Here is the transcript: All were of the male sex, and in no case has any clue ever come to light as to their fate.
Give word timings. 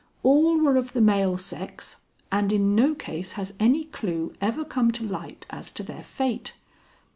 All 0.23 0.57
were 0.59 0.77
of 0.77 0.93
the 0.93 0.99
male 0.99 1.37
sex, 1.37 1.97
and 2.31 2.51
in 2.51 2.73
no 2.73 2.95
case 2.95 3.33
has 3.33 3.53
any 3.59 3.85
clue 3.85 4.33
ever 4.41 4.65
come 4.65 4.89
to 4.93 5.03
light 5.03 5.45
as 5.51 5.69
to 5.73 5.83
their 5.83 6.01
fate. 6.01 6.55